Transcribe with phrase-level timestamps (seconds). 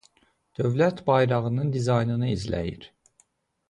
[0.59, 2.93] Dövlət bayrağının dizaynını izləyir.